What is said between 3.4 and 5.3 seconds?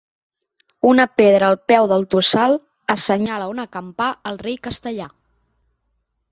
on acampà el rei castellà.